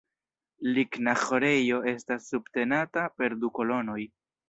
[0.77, 4.05] Ligna ĥorejo estas subtenata per du kolonoj.